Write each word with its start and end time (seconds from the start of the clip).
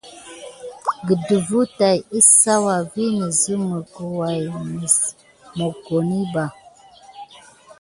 Gədəfwa 1.07 1.61
tät 1.77 1.97
kisawa 2.09 2.75
viŋ 2.91 3.13
ne 3.19 3.27
simick 3.39 3.89
ndolé 4.01 4.37
dide 4.59 4.89
mokone 5.57 6.19
ba. 6.33 6.45